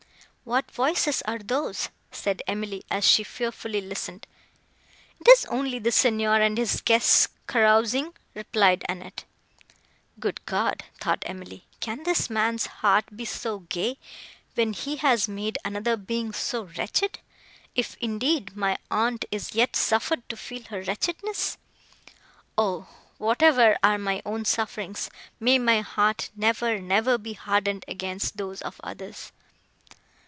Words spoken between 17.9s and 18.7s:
indeed,